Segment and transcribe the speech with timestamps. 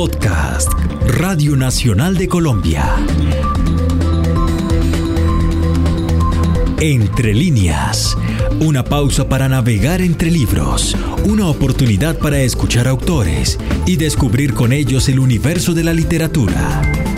[0.00, 0.72] Podcast,
[1.18, 2.96] Radio Nacional de Colombia.
[6.80, 8.16] Entre líneas,
[8.60, 15.06] una pausa para navegar entre libros, una oportunidad para escuchar autores y descubrir con ellos
[15.10, 17.09] el universo de la literatura.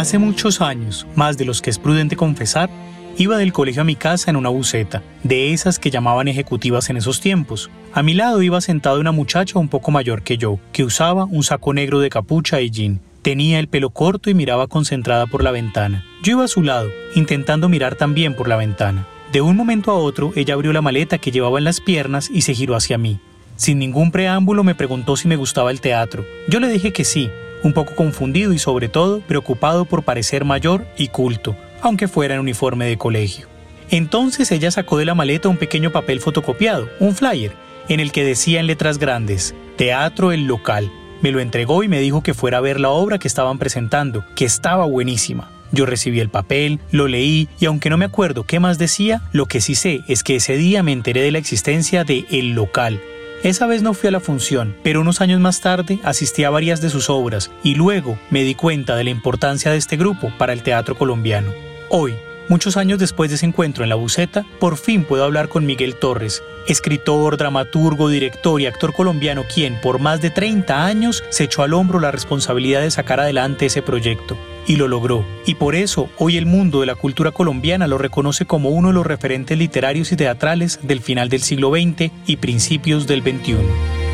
[0.00, 2.70] Hace muchos años, más de los que es prudente confesar,
[3.18, 6.96] iba del colegio a mi casa en una buceta, de esas que llamaban ejecutivas en
[6.96, 7.70] esos tiempos.
[7.92, 11.42] A mi lado iba sentada una muchacha un poco mayor que yo, que usaba un
[11.42, 13.02] saco negro de capucha y jean.
[13.20, 16.02] Tenía el pelo corto y miraba concentrada por la ventana.
[16.22, 19.06] Yo iba a su lado, intentando mirar también por la ventana.
[19.32, 22.40] De un momento a otro, ella abrió la maleta que llevaba en las piernas y
[22.40, 23.20] se giró hacia mí.
[23.56, 26.24] Sin ningún preámbulo me preguntó si me gustaba el teatro.
[26.48, 27.28] Yo le dije que sí,
[27.62, 32.40] un poco confundido y sobre todo preocupado por parecer mayor y culto, aunque fuera en
[32.40, 33.46] uniforme de colegio.
[33.90, 37.52] Entonces ella sacó de la maleta un pequeño papel fotocopiado, un flyer,
[37.88, 40.90] en el que decía en letras grandes, Teatro El Local.
[41.22, 44.24] Me lo entregó y me dijo que fuera a ver la obra que estaban presentando,
[44.36, 45.50] que estaba buenísima.
[45.72, 49.46] Yo recibí el papel, lo leí y aunque no me acuerdo qué más decía, lo
[49.46, 53.00] que sí sé es que ese día me enteré de la existencia de El Local,
[53.42, 56.80] esa vez no fui a la función, pero unos años más tarde asistí a varias
[56.80, 60.52] de sus obras y luego me di cuenta de la importancia de este grupo para
[60.52, 61.52] el teatro colombiano.
[61.88, 62.14] Hoy,
[62.50, 65.94] Muchos años después de ese encuentro en la buceta, por fin puedo hablar con Miguel
[65.94, 71.62] Torres, escritor, dramaturgo, director y actor colombiano quien, por más de 30 años, se echó
[71.62, 74.36] al hombro la responsabilidad de sacar adelante ese proyecto.
[74.66, 75.24] Y lo logró.
[75.46, 78.94] Y por eso, hoy el mundo de la cultura colombiana lo reconoce como uno de
[78.94, 84.09] los referentes literarios y teatrales del final del siglo XX y principios del XXI.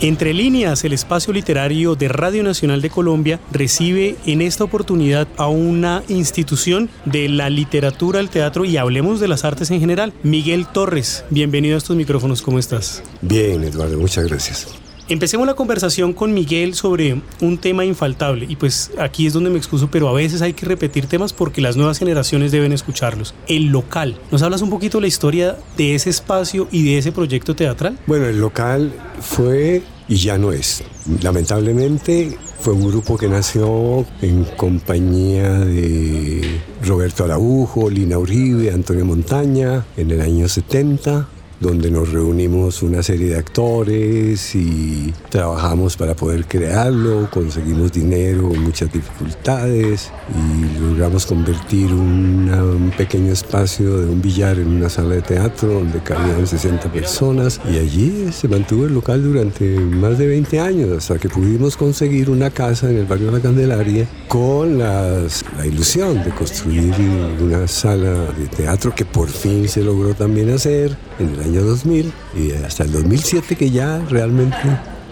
[0.00, 5.48] Entre líneas, el espacio literario de Radio Nacional de Colombia recibe en esta oportunidad a
[5.48, 10.12] una institución de la literatura, el teatro y hablemos de las artes en general.
[10.22, 13.02] Miguel Torres, bienvenido a estos micrófonos, ¿cómo estás?
[13.22, 14.77] Bien, Eduardo, muchas gracias.
[15.10, 19.56] Empecemos la conversación con Miguel sobre un tema infaltable y pues aquí es donde me
[19.56, 23.34] excuso, pero a veces hay que repetir temas porque las nuevas generaciones deben escucharlos.
[23.46, 24.20] El local.
[24.30, 27.98] ¿Nos hablas un poquito de la historia de ese espacio y de ese proyecto teatral?
[28.06, 28.92] Bueno, el local
[29.22, 30.84] fue y ya no es.
[31.22, 39.86] Lamentablemente fue un grupo que nació en compañía de Roberto Araujo, Lina Uribe, Antonio Montaña
[39.96, 41.28] en el año 70
[41.60, 48.92] donde nos reunimos una serie de actores y trabajamos para poder crearlo, conseguimos dinero, muchas
[48.92, 55.68] dificultades y logramos convertir un pequeño espacio de un billar en una sala de teatro
[55.68, 60.96] donde cabían 60 personas y allí se mantuvo el local durante más de 20 años
[60.96, 65.26] hasta que pudimos conseguir una casa en el barrio La Candelaria con la
[65.64, 66.94] ilusión de construir
[67.40, 72.12] una sala de teatro que por fin se logró también hacer en el año 2000
[72.36, 74.56] y hasta el 2007 que ya realmente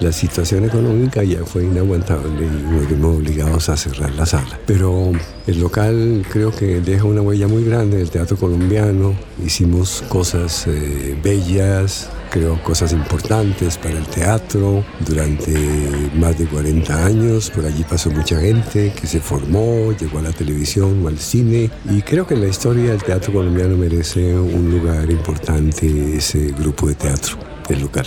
[0.01, 4.61] la situación económica ya fue inaguantable y nos vimos obligados a cerrar la sala.
[4.67, 5.13] Pero
[5.47, 9.15] el local creo que deja una huella muy grande del teatro colombiano.
[9.45, 15.53] Hicimos cosas eh, bellas, creo cosas importantes para el teatro durante
[16.15, 17.51] más de 40 años.
[17.51, 21.71] Por allí pasó mucha gente que se formó, llegó a la televisión o al cine
[21.91, 26.89] y creo que en la historia del teatro colombiano merece un lugar importante ese grupo
[26.89, 27.37] de teatro,
[27.69, 28.07] el local.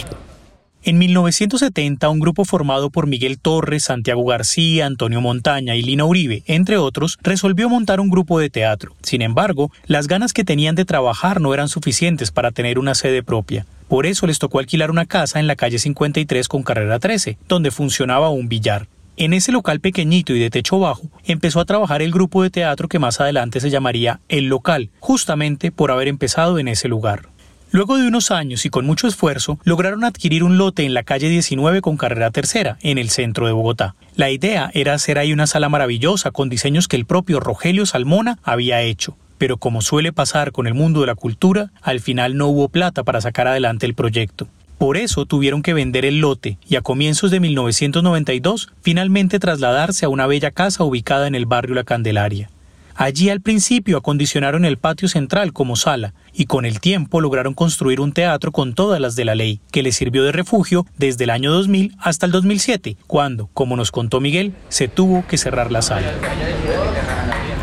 [0.81, 6.43] En 1970, un grupo formado por Miguel Torres, Santiago García, Antonio Montaña y Lina Uribe,
[6.47, 8.95] entre otros, resolvió montar un grupo de teatro.
[9.03, 13.23] Sin embargo, las ganas que tenían de trabajar no eran suficientes para tener una sede
[13.23, 13.65] propia.
[13.89, 17.71] Por eso les tocó alquilar una casa en la calle 53 con carrera 13, donde
[17.71, 18.87] funcionaba un billar.
[19.17, 22.87] En ese local pequeñito y de techo bajo empezó a trabajar el grupo de teatro
[22.87, 27.29] que más adelante se llamaría El Local, justamente por haber empezado en ese lugar.
[27.71, 31.27] Luego de unos años y con mucho esfuerzo, lograron adquirir un lote en la calle
[31.27, 33.95] 19 con carrera tercera, en el centro de Bogotá.
[34.15, 38.37] La idea era hacer ahí una sala maravillosa con diseños que el propio Rogelio Salmona
[38.43, 39.17] había hecho.
[39.39, 43.03] Pero como suele pasar con el mundo de la cultura, al final no hubo plata
[43.03, 44.47] para sacar adelante el proyecto.
[44.77, 50.09] Por eso tuvieron que vender el lote y a comienzos de 1992 finalmente trasladarse a
[50.09, 52.49] una bella casa ubicada en el barrio La Candelaria.
[52.95, 58.01] Allí al principio acondicionaron el patio central como sala y con el tiempo lograron construir
[58.01, 61.29] un teatro con todas las de la ley, que les sirvió de refugio desde el
[61.29, 65.81] año 2000 hasta el 2007, cuando, como nos contó Miguel, se tuvo que cerrar la
[65.81, 66.11] sala.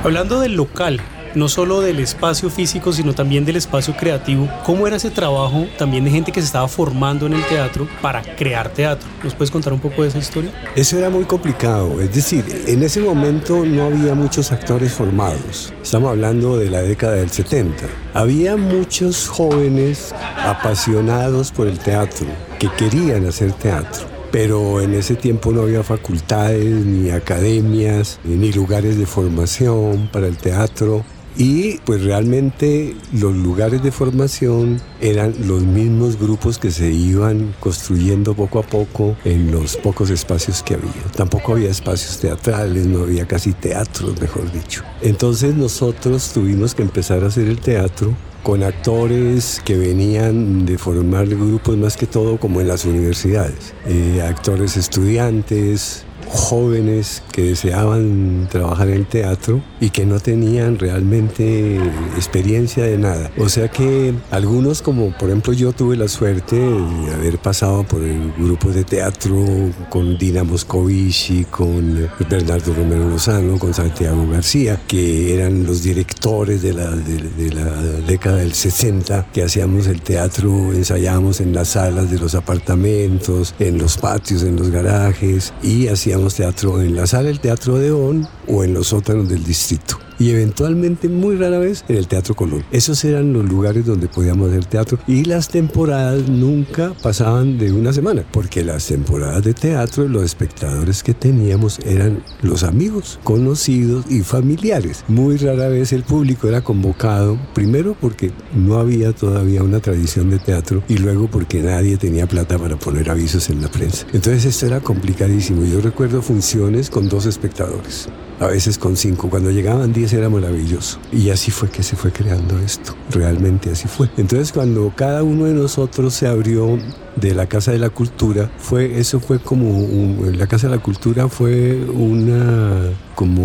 [0.02, 1.00] Hablando del local,
[1.36, 4.48] no solo del espacio físico, sino también del espacio creativo.
[4.64, 8.22] ¿Cómo era ese trabajo también de gente que se estaba formando en el teatro para
[8.22, 9.06] crear teatro?
[9.22, 10.50] ¿Nos puedes contar un poco de esa historia?
[10.74, 15.74] Eso era muy complicado, es decir, en ese momento no había muchos actores formados.
[15.82, 17.84] Estamos hablando de la década del 70.
[18.14, 22.26] Había muchos jóvenes apasionados por el teatro,
[22.58, 28.98] que querían hacer teatro pero en ese tiempo no había facultades, ni academias, ni lugares
[28.98, 31.04] de formación para el teatro.
[31.38, 38.34] Y pues realmente los lugares de formación eran los mismos grupos que se iban construyendo
[38.34, 40.92] poco a poco en los pocos espacios que había.
[41.14, 44.82] Tampoco había espacios teatrales, no había casi teatros, mejor dicho.
[45.02, 51.26] Entonces nosotros tuvimos que empezar a hacer el teatro con actores que venían de formar
[51.26, 58.88] grupos más que todo como en las universidades, eh, actores estudiantes, jóvenes que deseaban trabajar
[58.88, 61.76] en teatro y que no tenían realmente
[62.16, 63.30] experiencia de nada.
[63.38, 68.02] O sea que algunos, como por ejemplo yo tuve la suerte de haber pasado por
[68.02, 69.44] el grupo de teatro
[69.90, 76.72] con Dina Moscovici, con Bernardo Romero Lozano, con Santiago García, que eran los directores de
[76.72, 77.70] la, de, la
[78.06, 83.78] década del 60, que hacíamos el teatro, ensayábamos en las salas de los apartamentos, en
[83.78, 88.26] los patios, en los garajes y hacíamos teatro en la sala del Teatro de On
[88.48, 92.64] o en los sótanos del distrito y eventualmente muy rara vez en el Teatro Colón.
[92.70, 97.92] Esos eran los lugares donde podíamos hacer teatro y las temporadas nunca pasaban de una
[97.92, 104.20] semana, porque las temporadas de teatro los espectadores que teníamos eran los amigos, conocidos y
[104.20, 105.04] familiares.
[105.08, 110.38] Muy rara vez el público era convocado, primero porque no había todavía una tradición de
[110.38, 114.06] teatro y luego porque nadie tenía plata para poner avisos en la prensa.
[114.12, 115.64] Entonces esto era complicadísimo.
[115.64, 118.08] Yo recuerdo funciones con dos espectadores
[118.40, 119.28] a veces con cinco.
[119.30, 120.98] Cuando llegaban diez era maravilloso.
[121.12, 122.94] Y así fue que se fue creando esto.
[123.10, 124.08] Realmente así fue.
[124.16, 126.78] Entonces cuando cada uno de nosotros se abrió
[127.16, 131.28] de la Casa de la Cultura, fue, eso fue como, la Casa de la Cultura
[131.28, 133.42] fue una, como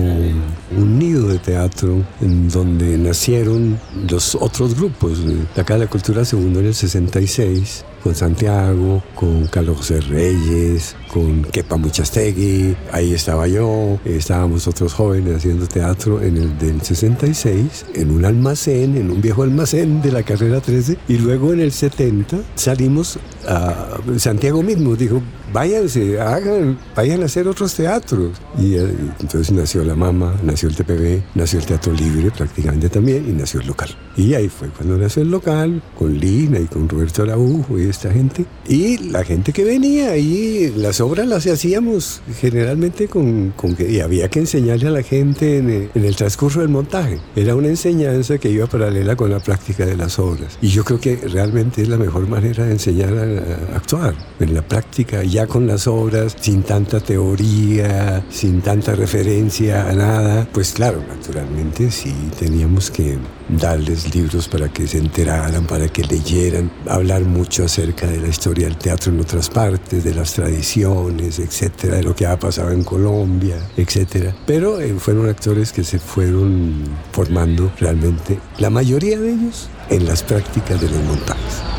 [0.77, 3.79] un nido de teatro en donde nacieron
[4.09, 5.19] los otros grupos.
[5.55, 10.95] La Casa de la Cultura se fundó en el 66 con Santiago, con Carlos Reyes,
[11.11, 17.85] con Kepa Muchastegui, ahí estaba yo, estábamos otros jóvenes haciendo teatro en el del 66,
[17.95, 21.71] en un almacén, en un viejo almacén de la carrera 13, y luego en el
[21.71, 25.21] 70 salimos a Santiago mismo, dijo,
[25.53, 28.37] váyanse, hagan, vayan a hacer otros teatros.
[28.57, 28.87] Y eh,
[29.19, 33.59] entonces nació La Mama, nació el TPB, nació el Teatro Libre prácticamente también y nació
[33.61, 33.89] el local.
[34.15, 38.11] Y ahí fue cuando nació el local, con Lina y con Roberto Araujo y esta
[38.11, 38.45] gente.
[38.67, 43.99] Y la gente que venía ahí, las obras las hacíamos generalmente con, con que y
[43.99, 47.19] había que enseñarle a la gente en el, transcurso del montaje.
[47.35, 50.57] Era una enseñanza que iba paralela con la práctica de las obras.
[50.61, 54.53] Y yo creo que realmente es la mejor manera de enseñar a, a actuar, en
[54.53, 60.73] la práctica ya con las obras, sin tanta teoría, sin tanta referencia a nada, pues
[60.73, 63.17] claro, naturalmente sí teníamos que
[63.49, 68.67] darles libros para que se enteraran, para que leyeran, hablar mucho acerca de la historia
[68.67, 72.83] del teatro en otras partes, de las tradiciones, etcétera, de lo que ha pasado en
[72.83, 74.35] Colombia, etcétera.
[74.45, 80.23] Pero eh, fueron actores que se fueron formando realmente, la mayoría de ellos, en las
[80.23, 81.70] prácticas de los montajes.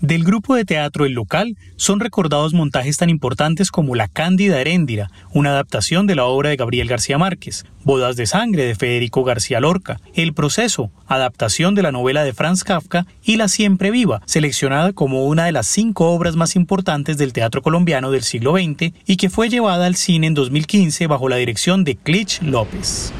[0.00, 5.10] Del grupo de teatro El Local son recordados montajes tan importantes como La Cándida Heréndira,
[5.32, 9.58] una adaptación de la obra de Gabriel García Márquez, Bodas de Sangre de Federico García
[9.58, 14.92] Lorca, El Proceso, adaptación de la novela de Franz Kafka, y La Siempre Viva, seleccionada
[14.92, 19.16] como una de las cinco obras más importantes del teatro colombiano del siglo XX y
[19.16, 23.12] que fue llevada al cine en 2015 bajo la dirección de Clich López.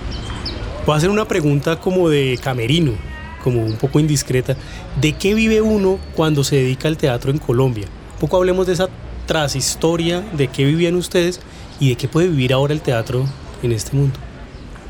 [0.87, 3.08] Voy a hacer una pregunta como de camerino
[3.43, 4.57] como un poco indiscreta,
[5.01, 7.87] ¿de qué vive uno cuando se dedica al teatro en Colombia?
[8.15, 8.89] Un poco hablemos de esa
[9.27, 11.41] trashistoria, de qué vivían ustedes
[11.79, 13.25] y de qué puede vivir ahora el teatro
[13.63, 14.19] en este mundo.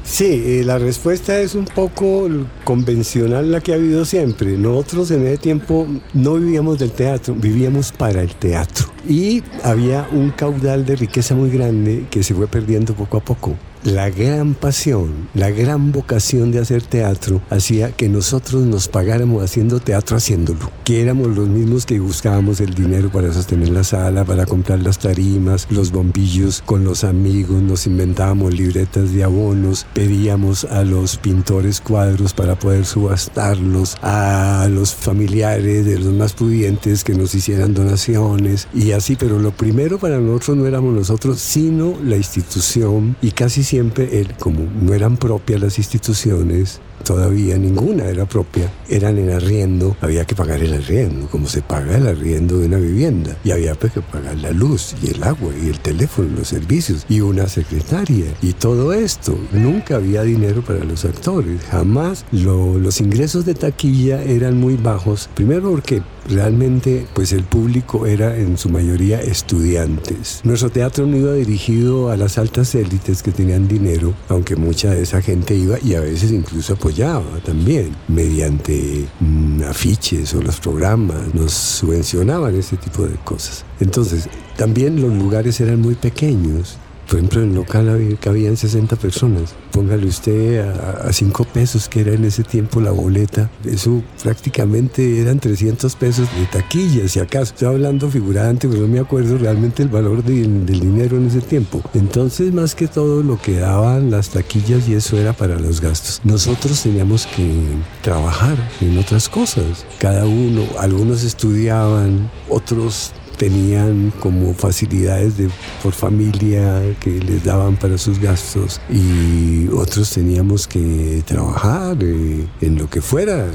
[0.05, 2.28] Sí, eh, la respuesta es un poco
[2.64, 4.57] convencional la que ha habido siempre.
[4.57, 8.87] Nosotros en ese tiempo no vivíamos del teatro, vivíamos para el teatro.
[9.07, 13.55] Y había un caudal de riqueza muy grande que se fue perdiendo poco a poco
[13.85, 19.80] la gran pasión, la gran vocación de hacer teatro hacía que nosotros nos pagáramos haciendo
[19.80, 20.70] teatro haciéndolo.
[20.85, 24.99] Que éramos los mismos que buscábamos el dinero para sostener la sala, para comprar las
[24.99, 31.80] tarimas, los bombillos con los amigos, nos inventábamos libretas de abonos, pedíamos a los pintores
[31.80, 38.68] cuadros para poder subastarlos, a los familiares de los más pudientes que nos hicieran donaciones
[38.75, 43.62] y así, pero lo primero para nosotros no éramos nosotros, sino la institución y casi
[43.68, 49.94] siempre, él, como no eran propias las instituciones, todavía ninguna era propia, eran en arriendo,
[50.00, 53.75] había que pagar el arriendo, como se paga el arriendo de una vivienda, y había
[53.75, 57.46] pues, que pagar la luz y el agua y el teléfono, los servicios, y una
[57.46, 59.38] secretaria, y todo esto.
[59.52, 65.70] Nunca había dinero para los actores, jamás los ingresos de taquilla eran muy bajos, primero
[65.70, 70.40] porque realmente pues el público era en su mayoría estudiantes.
[70.44, 75.02] Nuestro teatro no iba dirigido a las altas élites que tenían dinero, aunque mucha de
[75.02, 81.35] esa gente iba y a veces incluso apoyaba también mediante mm, afiches o los programas,
[81.35, 83.64] nos subvencionaban ese tipo de cosas.
[83.80, 89.54] Entonces, también los lugares eran muy pequeños por ejemplo, en el local cabían 60 personas.
[89.72, 93.50] Póngale usted a, 5 pesos, que era en ese tiempo la boleta.
[93.64, 97.54] Eso prácticamente eran 300 pesos de taquilla, si acaso.
[97.54, 101.82] Estoy hablando figurante, pero no me acuerdo realmente el valor del dinero en ese tiempo.
[101.94, 106.20] Entonces, más que todo, lo que daban las taquillas y eso era para los gastos.
[106.24, 107.62] Nosotros teníamos que
[108.02, 109.86] trabajar en otras cosas.
[109.98, 115.49] Cada uno, algunos estudiaban, otros tenían como facilidades de,
[115.83, 122.76] por familia que les daban para sus gastos y otros teníamos que trabajar eh, en
[122.76, 123.50] lo que fuera, eh,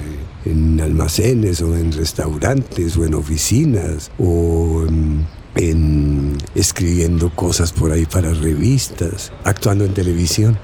[0.45, 4.85] en almacenes o en restaurantes o en oficinas o
[5.55, 10.57] en escribiendo cosas por ahí para revistas, actuando en televisión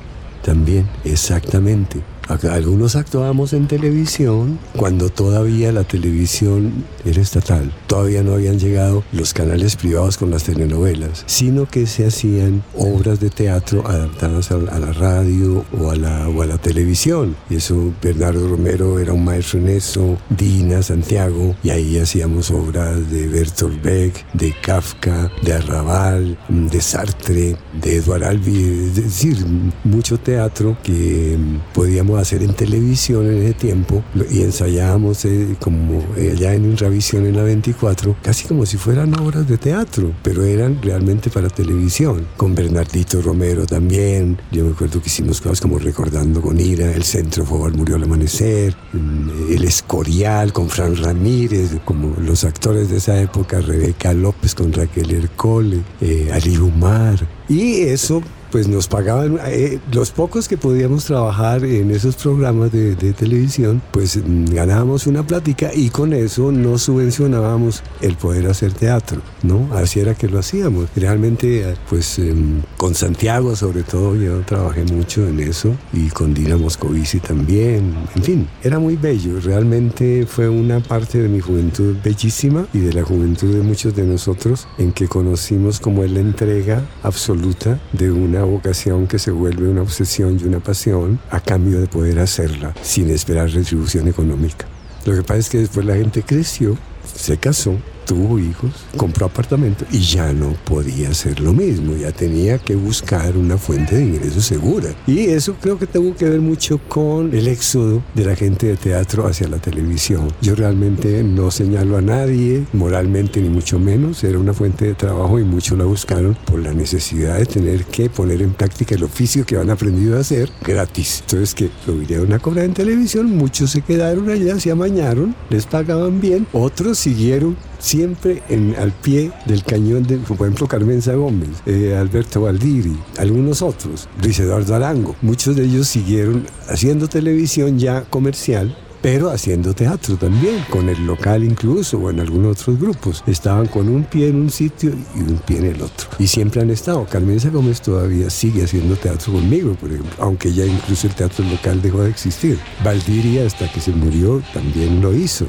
[0.44, 2.02] también, exactamente.
[2.30, 7.74] Algunos actuábamos en televisión cuando todavía la televisión era estatal.
[7.88, 13.20] Todavía no habían llegado los canales privados con las telenovelas, sino que se hacían obras
[13.20, 17.36] de teatro adaptadas a, la radio o a la, o a la televisión.
[17.50, 23.10] Y eso, Bernardo Romero era un maestro en eso, Dina, Santiago, y ahí hacíamos obras
[23.10, 29.38] de Bertolt Beck, de Kafka, de Arrabal, de Sartre, de Eduard Albi, es decir,
[29.84, 31.38] mucho teatro que
[31.74, 37.36] podíamos hacer en televisión en ese tiempo y ensayábamos eh, como allá en Ravisión en
[37.36, 42.28] la 24, casi como si fueran obras de teatro, pero eran realmente para televisión.
[42.38, 47.04] Con Bernardito Romero también, yo me acuerdo que hicimos cosas como Recordando con Ira, El
[47.04, 52.98] Centro Favor Murió al Amanecer, mm, El Escorial con Fran Ramírez, como los actores de
[52.98, 59.40] esa época, Rebeca López con Raquel Ercole, eh, Ali Umar, y eso pues nos pagaban,
[59.48, 65.26] eh, los pocos que podíamos trabajar en esos programas de, televisión, pues mm, ganábamos una
[65.26, 69.70] plática y con eso nos subvencionábamos el poder hacer teatro, ¿no?
[69.74, 70.90] Así era que lo hacíamos.
[70.96, 76.58] Realmente, pues em, con Santiago sobre todo yo trabajé mucho en eso y con Dina
[76.58, 82.68] Moscovici también, en fin, era muy bello, realmente fue una parte de mi juventud bellísima
[82.74, 87.80] y de la juventud de muchos de nosotros en que conocimos como la entrega absoluta
[87.94, 92.20] de una vocación que se vuelve una obsesión y una pasión a cambio de poder
[92.20, 94.68] hacerla sin esperar retribución económica.
[95.06, 96.78] Lo que pasa es que después la gente creció,
[97.16, 97.76] se casó
[98.10, 103.38] tuvo hijos, compró apartamento y ya no podía hacer lo mismo, ya tenía que buscar
[103.38, 104.90] una fuente de ingresos segura.
[105.06, 108.78] Y eso creo que tuvo que ver mucho con el éxodo de la gente de
[108.78, 110.28] teatro hacia la televisión.
[110.42, 115.38] Yo realmente no señalo a nadie, moralmente ni mucho menos, era una fuente de trabajo
[115.38, 119.46] y muchos la buscaron por la necesidad de tener que poner en práctica el oficio
[119.46, 121.22] que han aprendido a hacer gratis.
[121.28, 125.68] Entonces que lo vinieron a cobrar en televisión, muchos se quedaron allá, se amañaron, les
[125.68, 131.50] pagaban bien, otros siguieron siempre en, al pie del cañón de, por ejemplo, Carmenza Gómez,
[131.66, 135.16] eh, Alberto Valdiri, algunos otros, Luis Eduardo Arango.
[135.22, 141.44] Muchos de ellos siguieron haciendo televisión ya comercial pero haciendo teatro también, con el local
[141.44, 143.24] incluso, o en algunos otros grupos.
[143.28, 146.10] Estaban con un pie en un sitio y un pie en el otro.
[146.20, 147.06] Y siempre han estado.
[147.06, 151.82] Carmen Gómez todavía sigue haciendo teatro conmigo, por ejemplo, aunque ya incluso el teatro local
[151.82, 152.60] dejó de existir.
[152.84, 155.46] Valdiria, hasta que se murió, también lo hizo.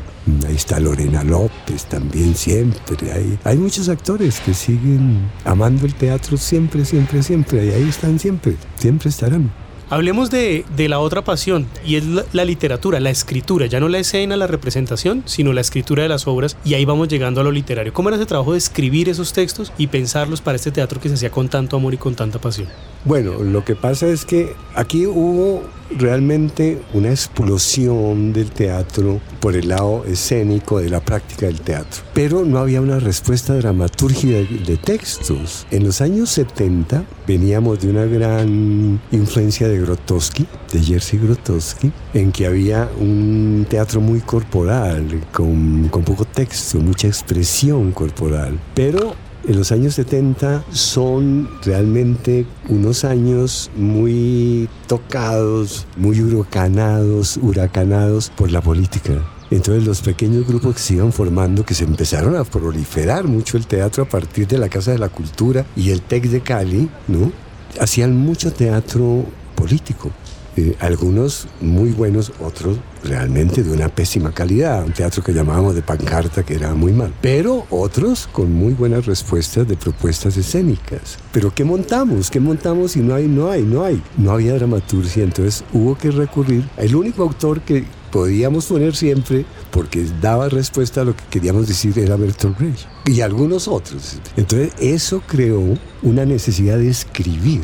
[0.47, 3.13] Ahí está Lorena López también siempre.
[3.13, 7.67] Hay, hay muchos actores que siguen amando el teatro siempre, siempre, siempre.
[7.67, 9.51] Y ahí están siempre, siempre estarán.
[9.91, 14.37] Hablemos de, la otra pasión y es la, literatura, la escritura, ya no la escena,
[14.37, 17.93] la representación, sino la escritura de las obras y ahí vamos llegando a lo literario.
[17.93, 21.17] ¿Cómo era ese trabajo de escribir esos textos y pensarlos para este teatro que se
[21.17, 22.69] hacía con tanto amor y con tanta pasión?
[23.05, 25.65] Bueno, lo que pasa es que aquí hubo
[25.97, 32.03] realmente una explosión del teatro por el lado escénico de la práctica del teatro.
[32.15, 35.67] Pero no había una respuesta dramatúrgica de, textos.
[35.71, 42.33] En los años 70 veníamos de una gran influencia de Grotowski, de Jerzy Grotowski, en
[42.33, 48.59] que había un teatro muy corporal, con, con poco texto, mucha expresión corporal.
[48.75, 49.15] Pero
[49.47, 58.61] en los años 70 son realmente unos años muy tocados, muy huracanados, huracanados por la
[58.61, 59.25] política.
[59.51, 63.67] Entonces los pequeños grupos que se iban formando, que se empezaron a proliferar mucho el
[63.67, 67.33] teatro a partir de la Casa de la Cultura y el TEC de Cali, ¿no?
[67.81, 69.25] Hacían mucho teatro
[69.57, 70.11] político.
[70.57, 75.83] Eh, algunos muy buenos, otros realmente de una pésima calidad, un teatro que llamábamos de
[75.83, 81.19] pancarta que era muy mal, pero otros con muy buenas respuestas de propuestas escénicas.
[81.33, 82.31] Pero ¿qué montamos?
[82.31, 84.03] ¿Qué montamos y no hay, no hay, no hay?
[84.17, 86.69] No había dramaturgia, entonces hubo que recurrir.
[86.77, 91.99] El único autor que podíamos poner siempre, porque daba respuesta a lo que queríamos decir,
[91.99, 94.19] era Bertolt Brecht y algunos otros.
[94.37, 97.63] Entonces eso creó una necesidad de escribir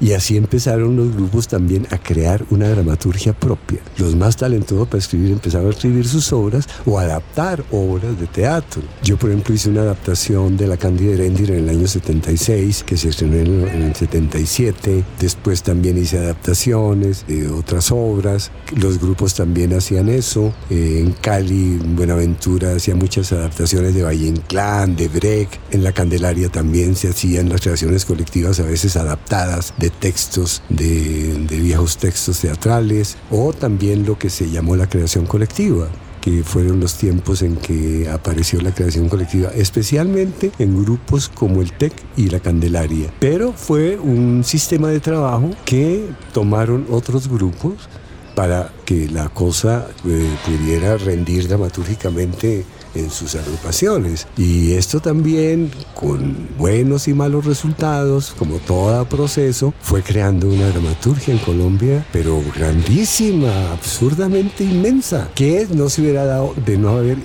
[0.00, 3.80] y así empezaron los grupos también a crear una dramaturgia propia.
[3.98, 8.82] Los más talentosos para escribir empezaron a escribir sus obras o adaptar obras de teatro.
[9.02, 12.96] Yo, por ejemplo, hice una adaptación de La Cándida Herendir en el año 76, que
[12.96, 15.04] se estrenó en el 77.
[15.18, 18.50] Después también hice adaptaciones de otras obras.
[18.76, 20.52] Los grupos también hacían eso.
[20.70, 25.54] Eh, en Cali, Buenaventura hacía muchas adaptaciones de Valle Inclán, de Brecht.
[25.70, 31.46] En La Candelaria también se hacían las creaciones colectivas, a veces adaptadas de textos, de,
[31.50, 35.88] viejos textos teatrales, o también lo que se llamó la creación colectiva
[36.20, 41.70] que fueron los tiempos en que apareció la creación colectiva, especialmente en grupos como el
[41.70, 43.12] TEC y la Candelaria.
[43.20, 47.74] Pero fue un sistema de trabajo que tomaron otros grupos
[48.34, 52.64] para que la cosa eh, pudiera rendir dramatúrgicamente
[52.98, 54.26] en sus agrupaciones.
[54.36, 61.34] Y esto también, con buenos y malos resultados, como todo proceso, fue creando una dramaturgia
[61.34, 67.18] en Colombia, pero grandísima, absurdamente inmensa, que no se hubiera dado de no haber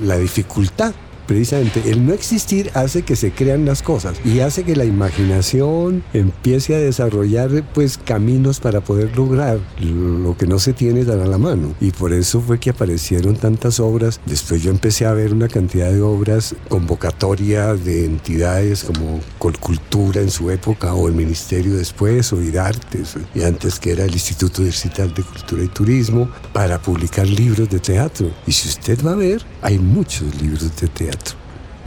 [0.00, 0.94] la dificultad
[1.30, 6.02] precisamente el no existir hace que se crean las cosas y hace que la imaginación
[6.12, 11.26] empiece a desarrollar pues caminos para poder lograr lo que no se tiene dar a
[11.26, 11.72] la mano.
[11.80, 14.20] Y por eso fue que aparecieron tantas obras.
[14.26, 20.32] Después yo empecé a ver una cantidad de obras, convocatorias de entidades como Colcultura en
[20.32, 25.14] su época o el Ministerio después o IDARTES y antes que era el Instituto Digital
[25.14, 28.32] de Cultura y Turismo para publicar libros de teatro.
[28.48, 31.19] Y si usted va a ver, hay muchos libros de teatro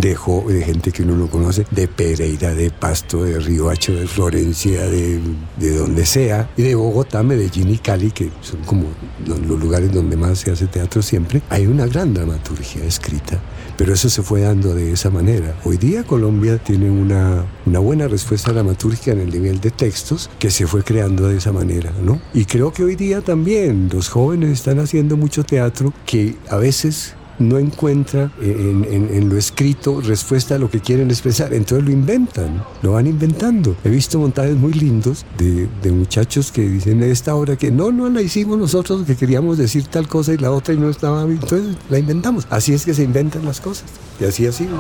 [0.04, 5.20] de, gente que uno no conoce, de Pereira, de Pasto, de Riohacho, de Florencia, de,
[5.58, 8.88] de donde sea, y de Bogotá, Medellín y Cali, que son como
[9.26, 13.40] los lugares donde más se hace teatro siempre, hay una gran dramaturgia escrita.
[13.78, 15.56] Pero eso se fue dando de esa manera.
[15.64, 20.52] Hoy día Colombia tiene una, una buena respuesta dramatúrgica en el nivel de textos que
[20.52, 22.22] se fue creando de esa manera, ¿no?
[22.34, 27.16] Y creo que hoy día también los jóvenes están haciendo mucho teatro que a veces
[27.40, 31.54] no encuentra en, lo escrito respuesta a lo que quieren expresar.
[31.54, 33.76] Entonces lo inventan, lo van inventando.
[33.84, 38.10] He visto montajes muy lindos de, muchachos que dicen de esta obra que no, no
[38.10, 41.40] la hicimos nosotros, que queríamos decir tal cosa y la otra y no estaba bien.
[41.42, 42.48] Entonces la inventamos.
[42.50, 43.86] Así es que se inventan las cosas.
[44.20, 44.80] Y así ha sido.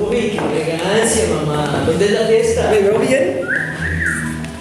[0.00, 1.84] Uy, qué elegancia, mamá.
[1.86, 2.70] ¿Dónde es la fiesta?
[2.70, 3.40] ¿Me veo bien?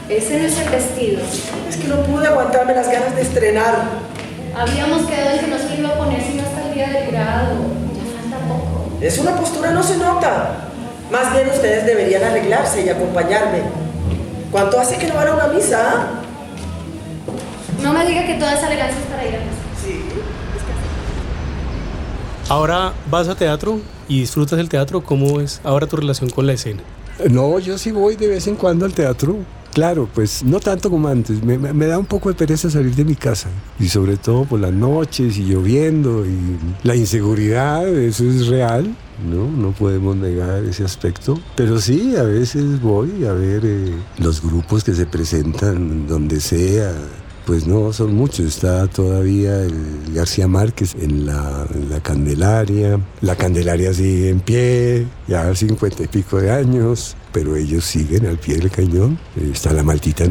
[0.10, 1.22] Ese no es el vestido.
[1.70, 3.90] Es que no pude aguantarme las ganas de estrenar.
[4.56, 6.22] Habíamos quedado en que no se iba a poner
[6.78, 8.92] Ya falta poco.
[9.02, 10.70] Es una postura, no se nota.
[11.12, 13.62] Más bien ustedes deberían arreglarse y acompañarme.
[14.52, 16.08] ¿Cuánto hace que no van a una misa?
[17.82, 19.52] No me diga que toda esa elegancia es para ir a misa.
[19.84, 20.02] Sí.
[22.50, 25.04] Ahora vas a teatro y disfrutas del teatro.
[25.04, 26.82] ¿Cómo es ahora tu relación con la escena?
[27.30, 29.38] No, yo sí voy de vez en cuando al teatro.
[29.78, 31.44] Claro, pues no tanto como antes.
[31.44, 33.48] Me, da un poco de pereza salir de mi casa.
[33.80, 38.96] Y sobre todo por las noches y lloviendo y la inseguridad, eso es real.
[39.24, 39.48] ¿no?
[39.48, 41.40] No podemos negar ese aspecto.
[41.56, 46.92] Pero sí, a veces voy a ver eh, los grupos que se presentan donde sea.
[47.46, 48.48] Pues no, son muchos.
[48.48, 51.68] Está todavía el García Márquez en la,
[52.02, 53.00] Candelaria.
[53.22, 58.40] La Candelaria sigue en pie, ya cincuenta y pico de años pero ellos siguen al
[58.40, 59.20] pie del cañón.
[59.36, 60.26] Eh, está la maldita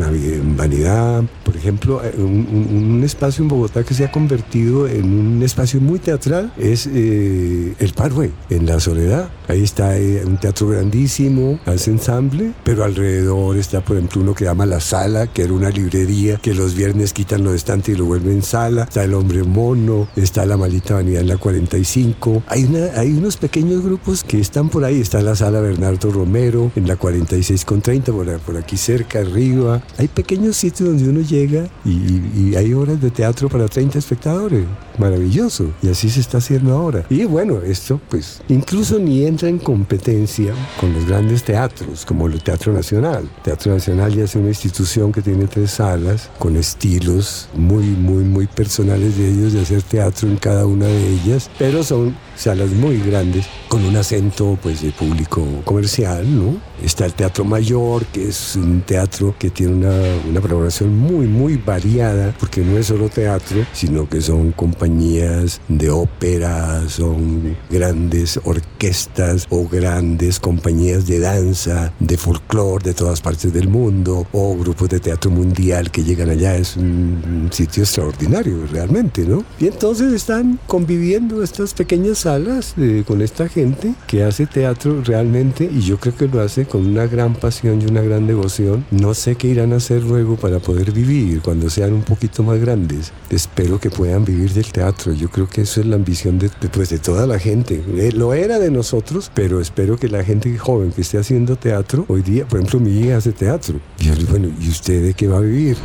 [0.57, 1.23] vanidad.
[1.45, 5.05] Por ejemplo, eh, un, espacio en Bogotá que se ha convertido en
[5.37, 9.31] un espacio muy teatral es eh, el Parway, en la Soledad.
[9.47, 14.66] Ahí está un teatro grandísimo, hace ensamble, pero alrededor está, por ejemplo, uno que llama
[14.66, 18.42] La Sala, que era una librería que los viernes quitan los estantes y lo vuelven
[18.42, 18.83] sala.
[18.83, 22.42] Está el Hombre Mono, está la maldita vanidad en la 45.
[22.49, 25.01] Hay, una, hay unos pequeños grupos que están por ahí.
[25.01, 29.21] Está la Sala Bernardo Romero, en la la 46 con 30, por, por aquí cerca,
[29.21, 29.83] arriba.
[29.99, 34.65] Hay pequeños sitios donde uno llega y, hay obras de teatro para 30 espectadores.
[34.99, 35.73] Maravilloso.
[35.83, 37.05] Y así se está haciendo ahora.
[37.11, 42.43] Y bueno, esto pues incluso ni entra en competencia con los grandes teatros, como el
[42.43, 43.29] Teatro Nacional.
[43.43, 48.47] Teatro Nacional ya es una institución que tiene tres salas con estilos muy, muy, muy
[48.47, 52.99] personales de ellos de hacer teatro en cada una de ellas, pero son salas muy
[53.01, 56.57] grandes con un acento pues de público comercial, ¿no?
[56.83, 59.95] Está el Teatro Mayor, que es un teatro que tiene una,
[60.29, 65.91] una programación muy, muy variada, porque no es solo teatro, sino que son compañías de
[65.91, 73.69] ópera, son grandes orquestas o grandes compañías de danza, de folclore de todas partes del
[73.69, 76.57] mundo, o grupos de teatro mundial que llegan allá.
[76.57, 79.45] Es un sitio extraordinario, realmente, ¿no?
[79.59, 82.75] Y entonces están conviviendo estas pequeñas salas
[83.07, 87.07] con esta gente que hace teatro realmente, y yo creo que lo hace con una
[87.07, 88.85] gran pasión y una gran devoción.
[88.91, 92.59] No sé qué irán a hacer luego para poder vivir cuando sean un poquito más
[92.59, 93.13] grandes.
[93.31, 95.13] Espero que puedan vivir del teatro.
[95.13, 97.83] Yo creo que eso es la ambición de, pues, de toda la gente.
[97.97, 102.05] Eh, lo era de nosotros, pero espero que la gente joven que esté haciendo teatro,
[102.09, 103.81] hoy día, por ejemplo, mi hija hace teatro.
[103.99, 105.77] Y bueno, ¿y usted de qué va a vivir?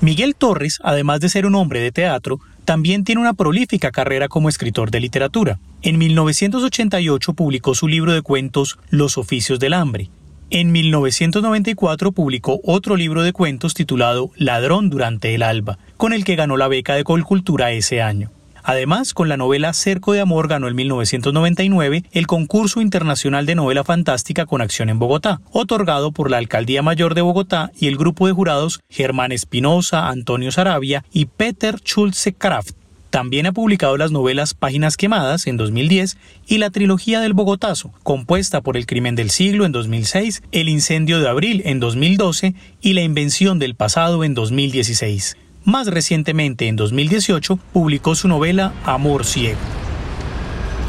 [0.00, 4.50] Miguel Torres, además de ser un hombre de teatro, también tiene una prolífica carrera como
[4.50, 5.58] escritor de literatura.
[5.80, 10.10] En 1988 publicó su libro de cuentos Los oficios del hambre.
[10.50, 16.36] En 1994 publicó otro libro de cuentos titulado Ladrón durante el alba, con el que
[16.36, 18.32] ganó la beca de Colcultura ese año.
[18.68, 23.82] Además, con la novela Cerco de Amor ganó en 1999 el concurso internacional de novela
[23.82, 28.26] fantástica con acción en Bogotá, otorgado por la Alcaldía Mayor de Bogotá y el grupo
[28.26, 32.72] de jurados Germán Espinosa, Antonio Sarabia y Peter Schulze Kraft.
[33.08, 38.60] También ha publicado las novelas Páginas Quemadas en 2010 y la trilogía del Bogotazo, compuesta
[38.60, 43.00] por El Crimen del Siglo en 2006, El Incendio de Abril en 2012 y La
[43.00, 45.38] Invención del Pasado en 2016.
[45.68, 49.58] Más recientemente, en 2018, publicó su novela Amor Ciego.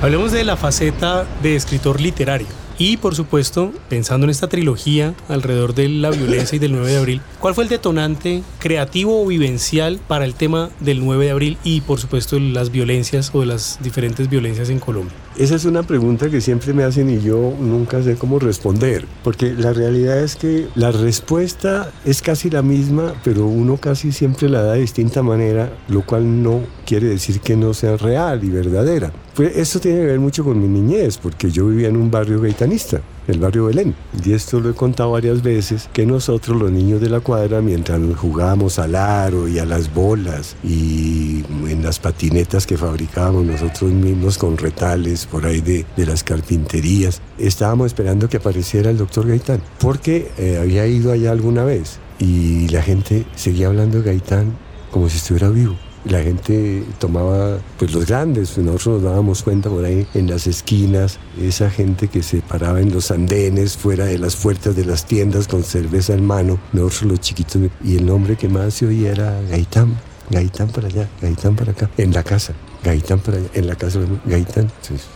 [0.01, 2.47] Hablemos de la faceta de escritor literario.
[2.77, 6.97] Y por supuesto, pensando en esta trilogía alrededor de la violencia y del 9 de
[6.97, 11.57] abril, ¿cuál fue el detonante creativo o vivencial para el tema del 9 de abril
[11.65, 15.17] y por supuesto las violencias o las diferentes violencias en Colombia?
[15.39, 19.53] Esa es una pregunta que siempre me hacen y yo nunca sé cómo responder, porque
[19.53, 24.63] la realidad es que la respuesta es casi la misma, pero uno casi siempre la
[24.63, 29.13] da de distinta manera, lo cual no quiere decir que no sea real y verdadera.
[29.33, 32.41] Pues esto tiene que ver mucho con mi niñez, porque yo vivía en un barrio
[32.41, 32.99] gaitanista
[33.29, 33.95] el barrio Belén.
[34.23, 37.99] Y esto lo he contado varias veces, que nosotros los niños de la cuadra, mientras
[38.15, 44.37] jugábamos al aro y a las bolas y en las patinetas que fabricábamos nosotros mismos
[44.37, 50.31] con retales por ahí de, las carpinterías, estábamos esperando que apareciera el doctor Gaitán, porque
[50.37, 54.57] eh, había ido allá alguna vez y la gente seguía hablando de Gaitán
[54.91, 59.85] como si estuviera vivo la gente tomaba, pues los grandes, nosotros nos dábamos cuenta por
[59.85, 64.35] ahí en las esquinas, esa gente que se paraba en los andenes, fuera de las
[64.35, 68.47] puertas de las tiendas con cerveza en mano, nosotros los chiquitos, y el nombre que
[68.47, 72.53] más se oía era Gaitán, Gaitán para allá, Gaitán para acá, en la casa.
[72.83, 74.71] Gaitán para allá, en la casa Gaitán.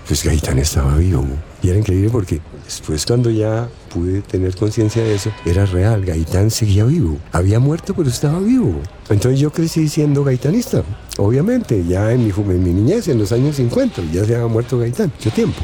[0.07, 1.25] Pues Gaitán estaba vivo.
[1.63, 6.03] Y era increíble porque después cuando ya pude tener conciencia de eso, era real.
[6.03, 7.17] Gaitán seguía vivo.
[7.31, 8.81] Había muerto, pero estaba vivo.
[9.09, 10.83] Entonces yo crecí siendo gaitanista.
[11.17, 14.77] Obviamente, ya en mi, en mi niñez, en los años 50, ya se había muerto
[14.77, 15.13] Gaitán.
[15.21, 15.61] ¿Qué tiempo?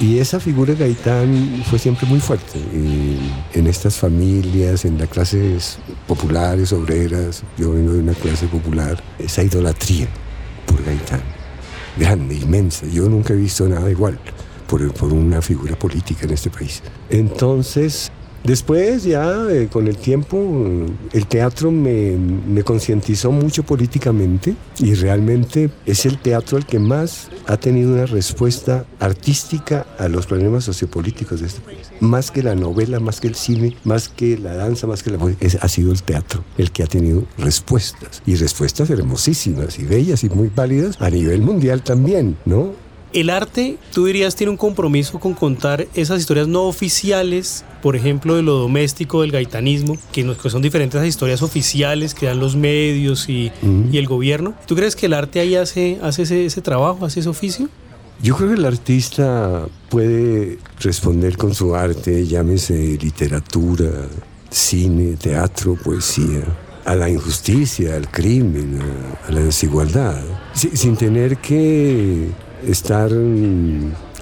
[0.00, 2.60] Y esa figura de Gaitán fue siempre muy fuerte
[3.54, 7.42] en estas familias, en las clases populares, obreras.
[7.56, 9.02] Yo vengo de una clase popular.
[9.18, 10.08] Esa idolatría
[10.66, 11.22] por Gaitán
[11.96, 12.86] grande, inmensa.
[12.86, 14.20] Yo nunca he visto nada igual
[14.68, 16.82] por, una figura política en este país.
[17.10, 18.12] Entonces,
[18.44, 20.38] Después ya eh, con el tiempo
[21.12, 27.28] el teatro me, me concientizó mucho políticamente y realmente es el teatro el que más
[27.46, 31.90] ha tenido una respuesta artística a los problemas sociopolíticos de este país.
[32.00, 35.18] Más que la novela, más que el cine, más que la danza, más que la
[35.18, 40.22] música, ha sido el teatro el que ha tenido respuestas y respuestas hermosísimas y bellas
[40.22, 42.87] y muy válidas a nivel mundial también, ¿no?
[43.12, 48.36] El arte, tú dirías, tiene un compromiso con contar esas historias no oficiales, por ejemplo,
[48.36, 52.54] de lo doméstico, del gaitanismo, que, son diferentes a las historias oficiales que dan los
[52.54, 54.54] medios y, el gobierno.
[54.66, 57.68] ¿Tú crees que el arte ahí hace, hace ese, ese trabajo, hace ese oficio?
[58.22, 63.90] Yo creo que el artista puede responder con su arte, llámese literatura,
[64.50, 66.42] cine, teatro, poesía,
[66.84, 68.80] a la injusticia, al crimen,
[69.26, 70.20] a, la desigualdad,
[70.52, 72.28] sin tener que
[72.66, 73.10] estar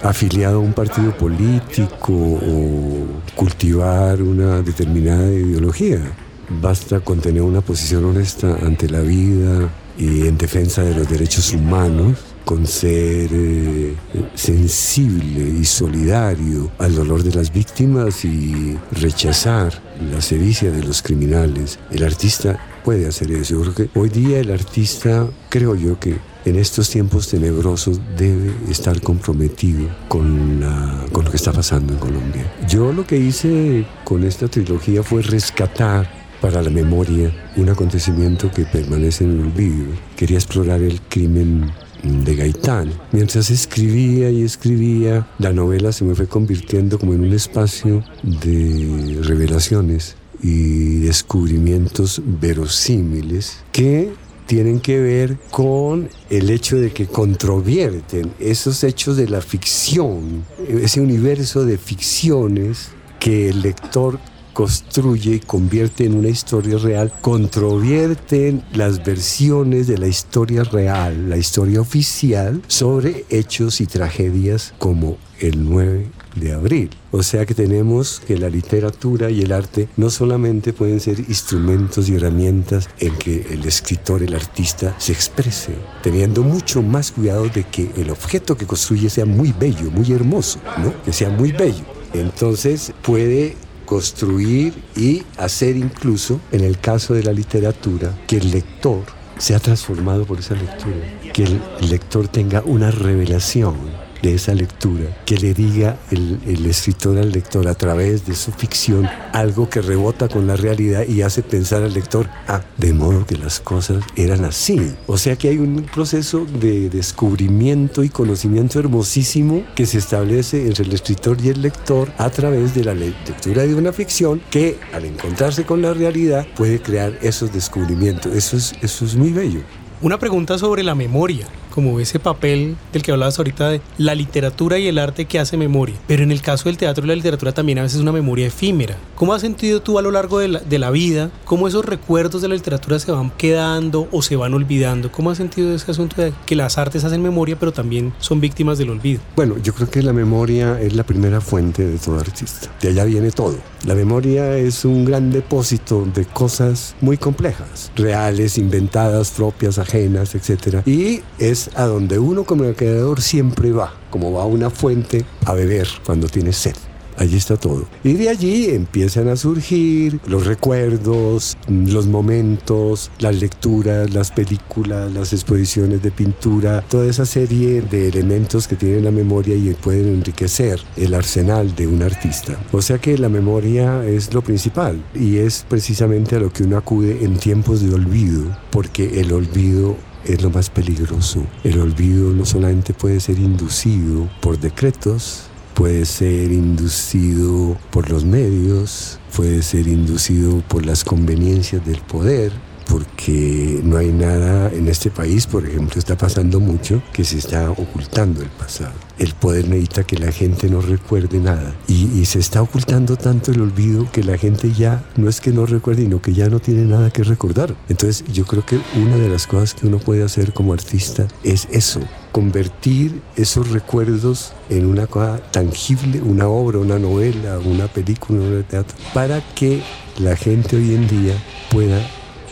[0.03, 6.01] afiliado a un partido político o cultivar una determinada ideología.
[6.49, 9.69] Basta con tener una posición honesta ante la vida
[9.99, 13.97] y en defensa de los derechos humanos con ser eh,
[14.37, 21.81] sensible y solidario al dolor de las víctimas y rechazar la sevicia de los criminales.
[21.91, 23.59] El artista puede hacer eso.
[23.59, 29.89] Porque hoy día el artista, creo yo que en estos tiempos tenebrosos debe estar comprometido
[30.09, 30.65] con,
[31.13, 32.51] con lo que está pasando en Colombia.
[32.69, 36.09] Yo lo que hice con esta trilogía fue rescatar
[36.41, 39.87] para la memoria un acontecimiento que permanece en el olvido.
[40.17, 42.93] Quería explorar el crimen de Gaitán.
[43.11, 49.19] Mientras escribía y escribía, la novela se me fue convirtiendo como en un espacio de
[49.23, 54.13] revelaciones y descubrimientos verosímiles que
[54.47, 61.01] tienen que ver con el hecho de que controvierten esos hechos de la ficción, ese
[61.01, 64.19] universo de ficciones que el lector
[64.57, 71.37] construye y convierte en una historia real, controvierten las versiones de la historia real, la
[71.37, 76.91] historia oficial, sobre hechos y tragedias como el 9 de abril.
[77.11, 82.09] O sea que tenemos que la literatura y el arte no solamente pueden ser instrumentos
[82.09, 87.65] y herramientas en que el escritor, el artista se exprese, teniendo mucho más cuidado de
[87.65, 90.93] que el objeto que construye sea muy bello, muy hermoso, ¿no?
[91.03, 91.85] que sea muy bello.
[92.13, 99.05] Entonces puede construir y hacer incluso, en el caso de la literatura, que el lector
[99.39, 100.97] sea transformado por esa lectura,
[101.33, 107.31] que el lector tenga una revelación de esa lectura, que le diga el, escritor al
[107.31, 111.83] lector a través de su ficción algo que rebota con la realidad y hace pensar
[111.83, 114.95] al lector, ah, de modo que las cosas eran así.
[115.07, 120.85] O sea que hay un proceso de descubrimiento y conocimiento hermosísimo que se establece entre
[120.85, 125.05] el escritor y el lector a través de la lectura de una ficción que al
[125.05, 128.35] encontrarse con la realidad puede crear esos descubrimientos.
[128.35, 129.61] Eso es, eso es muy bello.
[130.03, 131.47] Una pregunta sobre la memoria
[131.77, 135.59] como ese papel del que hablabas ahorita de la literatura y el arte que hace
[135.59, 135.95] memoria.
[136.09, 138.47] Pero en el caso del teatro y la literatura también a veces es una memoria
[138.47, 138.97] efímera.
[139.15, 142.41] ¿Cómo has sentido tú a lo largo de la, de la vida cómo esos recuerdos
[142.41, 145.13] de la literatura se van quedando o se van olvidando?
[145.13, 148.79] ¿Cómo has sentido ese asunto de que las artes hacen memoria pero también son víctimas
[148.79, 149.21] del olvido?
[149.37, 152.71] Bueno, yo creo que la memoria es la primera fuente de todo artista.
[152.81, 153.59] De allá viene todo.
[153.85, 160.87] La memoria es un gran depósito de cosas muy complejas, reales, inventadas, propias, ajenas, etc.
[160.87, 165.53] Y es a donde uno como creador siempre va, como va a una fuente a
[165.53, 166.75] beber cuando tiene sed.
[167.19, 167.87] Allí está todo.
[168.05, 175.33] Y de allí empiezan a surgir los recuerdos, los momentos, las lecturas, las películas, las
[175.33, 180.81] exposiciones de pintura, toda esa serie de elementos que tienen la memoria y pueden enriquecer
[180.97, 182.59] el arsenal de un artista.
[182.73, 186.77] O sea que la memoria es lo principal y es precisamente a lo que uno
[186.77, 189.97] acude en tiempos de olvido, porque el olvido
[190.27, 191.45] es lo más peligroso.
[191.65, 199.19] El olvido no solamente puede ser inducido por decretos, puede ser inducido por los medios,
[199.37, 202.53] puede ser inducido por las conveniencias del poder,
[202.89, 207.71] porque no hay nada en este país, por ejemplo, está pasando mucho que se está
[207.71, 208.93] ocultando el pasado.
[209.19, 213.61] El poder necesita que la gente no recuerde nada y, se está ocultando tanto el
[213.61, 216.85] olvido que la gente ya no es que no recuerde, sino que ya no tiene
[216.85, 217.75] nada que recordar.
[217.89, 221.69] Entonces yo creo que una de las cosas que uno puede hacer como artista es
[221.71, 222.01] eso,
[222.33, 228.97] convertir esos recuerdos en una cosa tangible, una obra, una novela, una película, un teatro,
[229.15, 229.83] para que
[230.19, 231.35] la gente hoy en día
[231.71, 232.01] pueda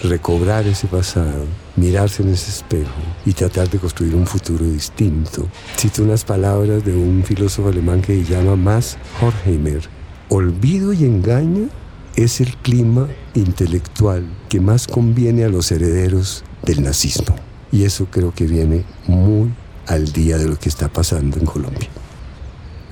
[0.04, 2.90] recobrar ese pasado, mirarse en ese espejo
[3.24, 5.48] y tratar de construir un futuro distinto.
[5.76, 9.82] Cito unas palabras de un filósofo alemán que se llama Max Horkheimer.
[10.28, 11.68] Olvido y engaño
[12.16, 17.34] es el clima intelectual que más conviene a los herederos del nazismo.
[17.72, 19.52] Y eso creo que viene muy
[19.86, 21.88] al día de lo que está pasando en Colombia.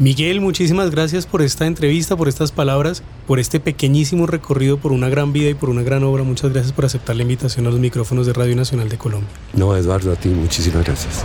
[0.02, 5.08] Miguel, muchísimas gracias por esta entrevista, por estas palabras, por este pequeñísimo recorrido por una
[5.08, 6.24] gran vida y por una gran obra.
[6.24, 9.30] Muchas gracias por aceptar la invitación a los micrófonos de Radio Nacional de Colombia.
[9.52, 11.24] No, Eduardo, a ti muchísimas gracias.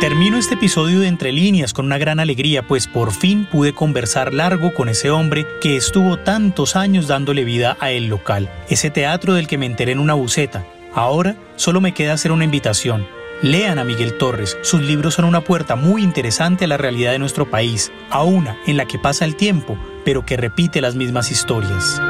[0.00, 4.34] Termino este episodio de Entre líneas con una gran alegría, pues por fin pude conversar
[4.34, 9.34] largo con ese hombre que estuvo tantos años dándole vida a el local, ese teatro
[9.34, 10.66] del que me enteré en una buceta.
[10.92, 13.06] Ahora solo me queda hacer una invitación.
[13.40, 17.18] Lean a Miguel Torres, sus libros son una puerta muy interesante a la realidad de
[17.18, 21.30] nuestro país, a una en la que pasa el tiempo, pero que repite las mismas
[21.30, 22.00] historias.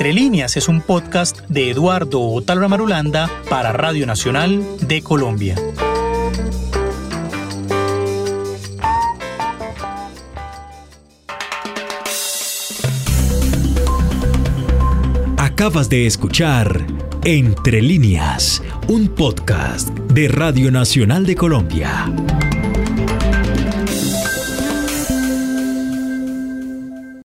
[0.00, 5.56] Entre líneas es un podcast de Eduardo Otalva Marulanda para Radio Nacional de Colombia.
[15.36, 16.86] Acabas de escuchar
[17.24, 22.10] Entre líneas, un podcast de Radio Nacional de Colombia.